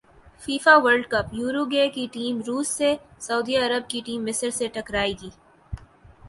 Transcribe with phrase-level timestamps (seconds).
[0.41, 2.95] FIFA World Cup Uruguay کی team روس سے
[3.19, 5.29] سعودی عرب کی ٹیم مصر سے ٹکرائے گی